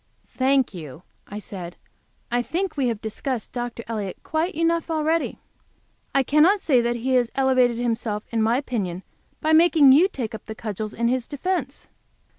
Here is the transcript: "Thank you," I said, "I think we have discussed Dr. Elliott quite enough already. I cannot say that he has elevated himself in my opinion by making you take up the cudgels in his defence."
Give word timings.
"Thank 0.35 0.73
you," 0.73 1.03
I 1.27 1.37
said, 1.37 1.75
"I 2.31 2.41
think 2.41 2.75
we 2.75 2.87
have 2.87 3.01
discussed 3.03 3.53
Dr. 3.53 3.83
Elliott 3.85 4.17
quite 4.23 4.55
enough 4.55 4.89
already. 4.89 5.37
I 6.15 6.23
cannot 6.23 6.59
say 6.59 6.81
that 6.81 6.95
he 6.95 7.13
has 7.13 7.29
elevated 7.35 7.77
himself 7.77 8.23
in 8.31 8.41
my 8.41 8.57
opinion 8.57 9.03
by 9.41 9.53
making 9.53 9.91
you 9.91 10.07
take 10.07 10.33
up 10.33 10.47
the 10.47 10.55
cudgels 10.55 10.95
in 10.95 11.07
his 11.07 11.27
defence." 11.27 11.87